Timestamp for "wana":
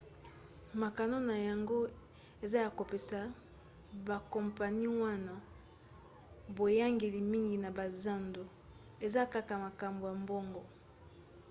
5.01-5.33